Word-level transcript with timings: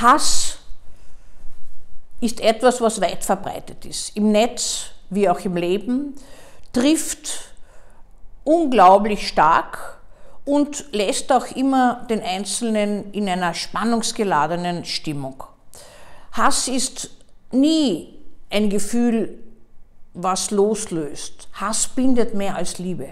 Hass 0.00 0.58
ist 2.20 2.40
etwas, 2.40 2.80
was 2.80 3.00
weit 3.00 3.24
verbreitet 3.24 3.84
ist. 3.84 4.16
Im 4.16 4.32
Netz 4.32 4.90
wie 5.10 5.28
auch 5.28 5.40
im 5.40 5.56
Leben, 5.56 6.14
trifft 6.72 7.52
unglaublich 8.44 9.28
stark 9.28 9.98
und 10.44 10.92
lässt 10.92 11.32
auch 11.32 11.46
immer 11.56 12.06
den 12.08 12.22
Einzelnen 12.22 13.12
in 13.12 13.28
einer 13.28 13.54
spannungsgeladenen 13.54 14.84
Stimmung. 14.84 15.44
Hass 16.32 16.68
ist 16.68 17.10
nie 17.50 18.18
ein 18.50 18.70
Gefühl, 18.70 19.38
was 20.14 20.50
loslöst. 20.50 21.48
Hass 21.54 21.88
bindet 21.88 22.34
mehr 22.34 22.56
als 22.56 22.78
Liebe. 22.78 23.08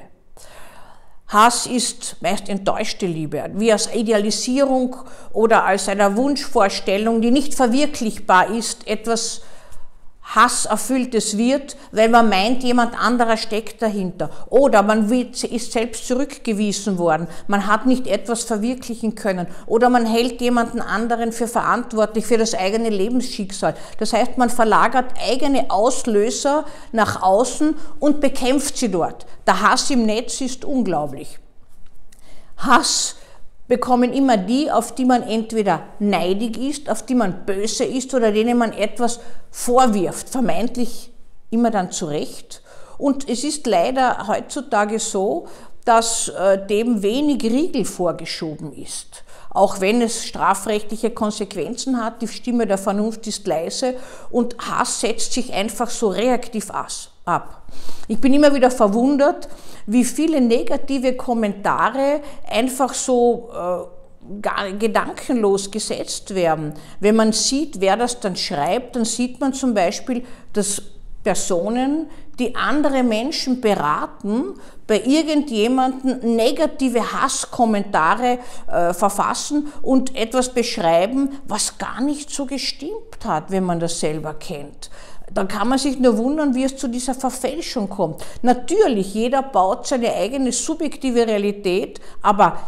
Hass 1.29 1.67
ist 1.67 2.17
meist 2.21 2.49
enttäuschte 2.49 3.07
Liebe, 3.07 3.51
wie 3.55 3.73
als 3.73 3.93
Idealisierung 3.93 4.97
oder 5.33 5.65
als 5.65 5.89
einer 5.89 6.17
Wunschvorstellung, 6.17 7.21
die 7.21 7.33
nicht 7.33 7.55
verwirklichbar 7.55 8.51
ist, 8.51 8.87
etwas 8.87 9.43
hasserfülltes 10.37 11.37
wird, 11.37 11.77
weil 11.91 12.09
man 12.09 12.29
meint, 12.29 12.63
jemand 12.63 12.95
anderer 13.03 13.37
steckt 13.37 13.83
dahinter. 13.83 14.31
Oder 14.49 14.83
man 14.83 15.11
ist 15.11 15.73
selbst 15.73 16.07
zurückgewiesen 16.07 16.99
worden. 16.99 17.27
Man 17.49 17.67
hat 17.67 17.87
nicht 17.87 18.07
etwas 18.07 18.45
verwirklichen 18.45 19.15
können. 19.15 19.47
Oder 19.67 19.89
man 19.91 20.07
hält 20.07 20.41
jemanden 20.41 20.81
anderen 20.81 21.33
für 21.33 21.49
verantwortlich 21.49 22.27
für 22.27 22.39
das 22.39 22.55
eigene 22.55 22.91
Lebensschicksal. 22.91 23.75
Das 23.99 24.13
heißt, 24.13 24.39
man 24.39 24.51
verlagert 24.51 25.15
eigene 25.27 25.71
Auslöser 25.71 26.67
nach 26.93 27.23
außen 27.23 27.75
und 27.99 28.21
bekämpft 28.21 28.77
sie 28.77 28.91
dort. 28.91 29.27
Der 29.47 29.63
Hass 29.63 29.91
im 29.91 30.05
Netz 30.05 30.41
ist 30.41 30.65
unglaublich. 30.65 31.39
Hass 32.59 33.17
bekommen 33.69 34.13
immer 34.13 34.37
die, 34.37 34.71
auf 34.71 34.95
die 34.95 35.05
man 35.05 35.23
entweder 35.23 35.83
neidig 35.99 36.57
ist, 36.57 36.89
auf 36.91 37.05
die 37.05 37.15
man 37.15 37.45
böse 37.45 37.85
ist 37.85 38.15
oder 38.15 38.33
denen 38.33 38.59
man 38.59 38.73
etwas 38.73 39.21
vorwirft, 39.51 40.29
vermeintlich 40.29 41.13
immer 41.51 41.71
dann 41.71 41.91
zurecht. 41.91 42.63
Und 42.99 43.29
es 43.29 43.45
ist 43.45 43.67
leider 43.67 44.27
heutzutage 44.29 44.99
so, 44.99 45.49
dass 45.85 46.29
äh, 46.29 46.67
dem 46.67 47.03
wenig 47.03 47.43
Riegel 47.45 47.85
vorgeschoben 47.85 48.73
ist. 48.73 49.25
Auch 49.57 49.81
wenn 49.81 50.03
es 50.03 50.27
strafrechtliche 50.27 51.11
Konsequenzen 51.11 51.99
hat, 51.99 52.21
die 52.21 52.29
Stimme 52.29 52.67
der 52.67 52.77
Vernunft 52.77 53.27
ist 53.27 53.47
leise 53.47 53.95
und 54.31 54.55
Hass 54.59 55.01
setzt 55.01 55.33
sich 55.33 55.51
einfach 55.51 55.89
so 55.89 56.09
reaktiv 56.09 56.71
ab. 56.71 57.63
Ich 58.07 58.21
bin 58.21 58.35
immer 58.35 58.55
wieder 58.55 58.71
verwundert, 58.71 59.49
wie 59.87 60.05
viele 60.05 60.43
negative 60.43 61.17
Kommentare 61.17 62.21
einfach 62.51 62.93
so 62.93 63.49
äh, 63.55 64.73
gedankenlos 64.79 65.71
gesetzt 65.71 66.35
werden. 66.35 66.75
Wenn 67.01 67.17
man 67.17 67.33
sieht, 67.33 67.81
wer 67.81 67.97
das 67.97 68.21
dann 68.21 68.37
schreibt, 68.37 68.95
dann 68.95 69.07
sieht 69.07 69.41
man 69.41 69.55
zum 69.55 69.73
Beispiel, 69.73 70.23
dass 70.53 70.83
Personen, 71.25 72.11
die 72.39 72.55
andere 72.55 73.03
Menschen 73.03 73.61
beraten, 73.61 74.55
bei 74.87 75.01
irgendjemanden 75.03 76.37
negative 76.37 77.13
Hasskommentare 77.13 78.39
äh, 78.71 78.95
verfassen 78.95 79.73
und 79.83 80.15
etwas 80.15 80.53
beschreiben, 80.53 81.41
was 81.47 81.79
gar 81.79 82.01
nicht 82.01 82.31
so 82.31 82.47
gestimmt 82.47 83.25
hat, 83.25 83.51
wenn 83.51 83.65
man 83.65 83.81
das 83.81 84.01
selber 84.01 84.35
kennt 84.35 84.91
dann 85.33 85.49
kann 85.49 85.69
man 85.69 85.79
sich 85.79 85.99
nur 85.99 86.17
wundern, 86.19 86.55
wie 86.55 86.65
es 86.65 86.77
zu 86.77 86.89
dieser 86.89 87.15
Verfälschung 87.15 87.89
kommt. 87.89 88.25
Natürlich, 88.43 89.13
jeder 89.13 89.43
baut 89.43 89.87
seine 89.87 90.13
eigene 90.15 90.53
subjektive 90.53 91.27
Realität, 91.27 92.01
aber 92.23 92.61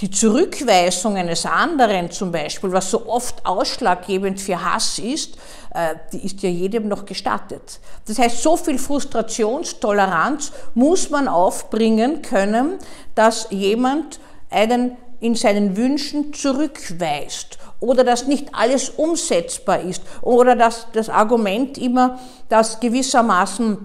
die 0.00 0.10
Zurückweisung 0.10 1.16
eines 1.16 1.44
anderen 1.44 2.10
zum 2.10 2.30
Beispiel, 2.30 2.72
was 2.72 2.90
so 2.90 3.06
oft 3.08 3.44
ausschlaggebend 3.44 4.40
für 4.40 4.62
Hass 4.64 4.98
ist, 4.98 5.36
äh, 5.74 5.96
die 6.12 6.24
ist 6.24 6.40
ja 6.42 6.48
jedem 6.48 6.86
noch 6.86 7.04
gestattet. 7.04 7.80
Das 8.06 8.18
heißt, 8.18 8.42
so 8.42 8.56
viel 8.56 8.78
Frustrationstoleranz 8.78 10.52
muss 10.74 11.10
man 11.10 11.26
aufbringen 11.26 12.22
können, 12.22 12.78
dass 13.16 13.48
jemand 13.50 14.20
einen 14.50 14.96
in 15.20 15.34
seinen 15.34 15.76
Wünschen 15.76 16.32
zurückweist 16.32 17.58
oder 17.80 18.04
dass 18.04 18.28
nicht 18.28 18.54
alles 18.54 18.90
umsetzbar 18.90 19.80
ist 19.80 20.02
oder 20.22 20.54
dass 20.54 20.86
das 20.92 21.08
Argument 21.08 21.76
immer, 21.76 22.20
dass 22.48 22.78
gewissermaßen 22.78 23.78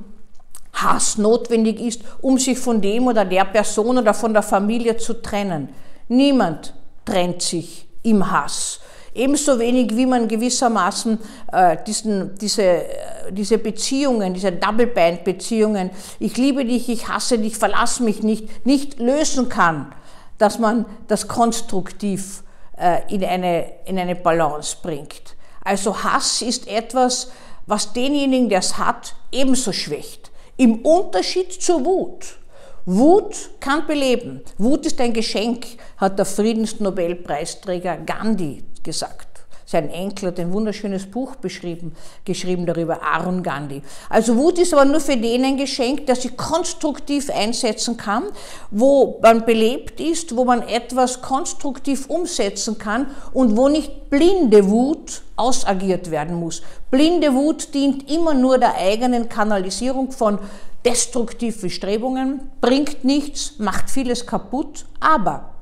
Hass 0.74 1.18
notwendig 1.18 1.80
ist, 1.80 2.02
um 2.22 2.38
sich 2.38 2.60
von 2.60 2.82
dem 2.82 3.08
oder 3.08 3.26
der 3.26 3.46
Person 3.46 3.98
oder 3.98 4.14
von 4.14 4.34
der 4.34 4.44
Familie 4.44 4.98
zu 4.98 5.22
trennen. 5.22 5.70
Niemand 6.08 6.74
trennt 7.06 7.42
sich 7.42 7.88
im 8.04 8.30
Hass. 8.30 8.80
Ebenso 9.16 9.60
wenig 9.60 9.96
wie 9.96 10.08
man 10.08 10.28
gewissermaßen 10.28 11.20
äh, 11.52 11.78
diesen, 11.86 12.36
diese, 12.36 12.64
äh, 12.64 12.88
diese 13.32 13.60
Beziehungen, 13.60 14.34
diese 14.34 14.52
Double-Bind-Beziehungen, 14.52 15.92
ich 16.20 16.36
liebe 16.38 16.66
dich, 16.66 16.90
ich 16.90 17.08
hasse 17.08 17.38
dich, 17.38 17.56
verlass 17.56 18.00
mich 18.00 18.24
nicht, 18.24 18.66
nicht 18.66 19.00
lösen 19.00 19.50
kann, 19.50 19.94
dass 20.40 20.58
man 20.58 20.86
das 21.08 21.28
konstruktiv 21.28 22.44
äh, 22.76 23.02
in 23.14 23.24
eine, 23.24 23.72
in 23.86 24.00
eine 24.00 24.16
Balance 24.16 24.78
bringt. 24.82 25.36
Also 25.64 26.04
Hass 26.04 26.42
ist 26.42 26.68
etwas, 26.68 27.32
was 27.68 27.94
denjenigen, 27.94 28.50
der 28.50 28.60
es 28.60 28.78
hat, 28.80 29.16
ebenso 29.32 29.72
schwächt. 29.72 30.32
Im 30.58 30.80
Unterschied 30.82 31.54
zur 31.54 31.86
Wut. 31.86 32.38
Wut 32.86 33.50
kann 33.60 33.88
beleben. 33.88 34.42
Wut 34.58 34.86
ist 34.86 35.00
ein 35.00 35.14
Geschenk, 35.14 35.66
hat 35.98 36.20
der 36.20 36.26
Friedensnobelpreisträger 36.26 37.98
Gandhi 37.98 38.64
gesagt 38.84 39.33
sein 39.74 39.90
Enkel 39.90 40.28
hat 40.28 40.40
ein 40.40 40.54
wunderschönes 40.54 41.08
Buch 41.08 41.36
beschrieben, 41.36 41.96
geschrieben 42.26 42.68
darüber, 42.68 43.02
Arun 43.02 43.42
Gandhi. 43.42 43.82
Also 44.08 44.38
Wut 44.38 44.60
ist 44.60 44.72
aber 44.72 44.86
nur 44.86 45.00
für 45.00 45.18
den 45.18 45.44
ein 45.44 45.58
Geschenk, 45.58 46.06
der 46.06 46.16
sie 46.16 46.30
konstruktiv 46.30 47.32
einsetzen 47.32 47.98
kann, 47.98 48.26
wo 48.70 49.20
man 49.24 49.46
belebt 49.46 50.00
ist, 50.00 50.36
wo 50.36 50.46
man 50.46 50.62
etwas 50.68 51.22
konstruktiv 51.22 52.08
umsetzen 52.08 52.78
kann 52.78 53.08
und 53.34 53.58
wo 53.58 53.68
nicht 53.68 54.12
blinde 54.12 54.70
Wut 54.70 55.24
ausagiert 55.38 56.12
werden 56.12 56.40
muss. 56.40 56.62
Blinde 56.92 57.34
Wut 57.34 57.74
dient 57.74 58.12
immer 58.12 58.36
nur 58.36 58.60
der 58.60 58.76
eigenen 58.76 59.28
Kanalisierung 59.28 60.12
von 60.12 60.38
destruktiven 60.86 61.72
Strebungen, 61.72 62.52
bringt 62.62 63.04
nichts, 63.04 63.58
macht 63.58 63.90
vieles 63.90 64.28
kaputt, 64.28 64.86
aber 65.00 65.53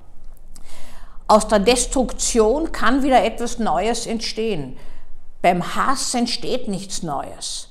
aus 1.31 1.47
der 1.47 1.59
Destruktion 1.59 2.73
kann 2.73 3.03
wieder 3.03 3.23
etwas 3.23 3.57
Neues 3.57 4.05
entstehen. 4.05 4.75
Beim 5.41 5.77
Hass 5.77 6.13
entsteht 6.13 6.67
nichts 6.67 7.03
Neues. 7.03 7.69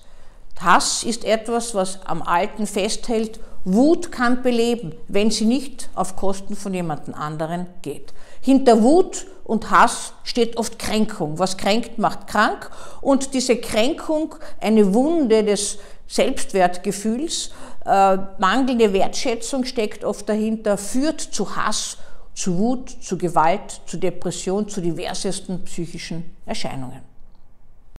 Hass 0.58 1.04
ist 1.04 1.26
etwas, 1.26 1.74
was 1.74 2.00
am 2.06 2.22
Alten 2.22 2.66
festhält. 2.66 3.38
Wut 3.66 4.10
kann 4.10 4.42
beleben, 4.42 4.94
wenn 5.08 5.30
sie 5.30 5.44
nicht 5.44 5.90
auf 5.94 6.16
Kosten 6.16 6.56
von 6.56 6.72
jemand 6.72 7.14
anderen 7.14 7.66
geht. 7.82 8.14
Hinter 8.40 8.80
Wut 8.82 9.26
und 9.44 9.70
Hass 9.70 10.14
steht 10.24 10.56
oft 10.56 10.78
Kränkung. 10.78 11.38
Was 11.38 11.58
kränkt, 11.58 11.98
macht 11.98 12.28
krank. 12.28 12.70
Und 13.02 13.34
diese 13.34 13.56
Kränkung, 13.56 14.36
eine 14.58 14.94
Wunde 14.94 15.44
des 15.44 15.76
Selbstwertgefühls, 16.08 17.50
äh, 17.84 18.16
mangelnde 18.38 18.94
Wertschätzung 18.94 19.66
steckt 19.66 20.02
oft 20.02 20.26
dahinter, 20.30 20.78
führt 20.78 21.20
zu 21.20 21.56
Hass 21.56 21.98
zu 22.40 22.56
Wut, 22.56 22.88
zu 22.88 23.18
Gewalt, 23.18 23.82
zu 23.84 23.98
Depression, 23.98 24.66
zu 24.66 24.80
diversesten 24.80 25.62
psychischen 25.64 26.24
Erscheinungen. 26.46 27.09